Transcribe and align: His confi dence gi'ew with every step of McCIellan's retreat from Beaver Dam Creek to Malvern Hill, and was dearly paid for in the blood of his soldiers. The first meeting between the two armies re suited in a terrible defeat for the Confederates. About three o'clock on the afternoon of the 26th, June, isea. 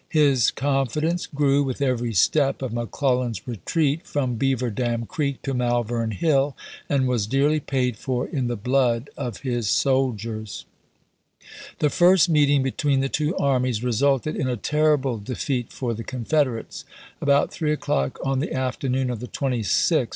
His 0.09 0.49
confi 0.51 1.01
dence 1.01 1.27
gi'ew 1.27 1.61
with 1.63 1.79
every 1.79 2.11
step 2.13 2.63
of 2.63 2.71
McCIellan's 2.71 3.47
retreat 3.47 4.03
from 4.07 4.33
Beaver 4.33 4.71
Dam 4.71 5.05
Creek 5.05 5.43
to 5.43 5.53
Malvern 5.53 6.09
Hill, 6.09 6.57
and 6.89 7.07
was 7.07 7.27
dearly 7.27 7.59
paid 7.59 7.97
for 7.97 8.27
in 8.27 8.47
the 8.47 8.55
blood 8.55 9.11
of 9.15 9.41
his 9.41 9.69
soldiers. 9.69 10.65
The 11.77 11.91
first 11.91 12.29
meeting 12.29 12.63
between 12.63 13.01
the 13.01 13.09
two 13.09 13.37
armies 13.37 13.83
re 13.83 13.91
suited 13.91 14.35
in 14.35 14.47
a 14.47 14.57
terrible 14.57 15.19
defeat 15.19 15.71
for 15.71 15.93
the 15.93 16.03
Confederates. 16.03 16.83
About 17.21 17.53
three 17.53 17.71
o'clock 17.71 18.17
on 18.25 18.39
the 18.39 18.53
afternoon 18.53 19.11
of 19.11 19.19
the 19.19 19.27
26th, 19.27 19.51
June, 19.51 19.51
isea. 19.59 20.07